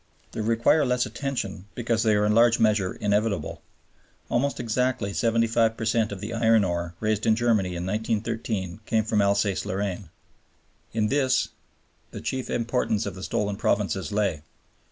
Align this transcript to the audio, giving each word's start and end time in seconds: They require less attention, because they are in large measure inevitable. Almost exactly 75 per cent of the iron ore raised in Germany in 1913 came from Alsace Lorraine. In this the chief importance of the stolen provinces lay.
They 0.31 0.41
require 0.41 0.83
less 0.83 1.05
attention, 1.05 1.67
because 1.75 2.01
they 2.01 2.15
are 2.15 2.25
in 2.25 2.33
large 2.33 2.59
measure 2.59 2.93
inevitable. 2.95 3.61
Almost 4.29 4.59
exactly 4.59 5.13
75 5.13 5.77
per 5.77 5.85
cent 5.85 6.11
of 6.11 6.21
the 6.21 6.33
iron 6.33 6.63
ore 6.63 6.95
raised 6.99 7.27
in 7.27 7.35
Germany 7.35 7.75
in 7.75 7.85
1913 7.85 8.79
came 8.87 9.03
from 9.03 9.21
Alsace 9.21 9.63
Lorraine. 9.63 10.09
In 10.91 11.09
this 11.09 11.49
the 12.09 12.19
chief 12.19 12.49
importance 12.49 13.05
of 13.05 13.13
the 13.13 13.21
stolen 13.21 13.57
provinces 13.57 14.11
lay. 14.11 14.41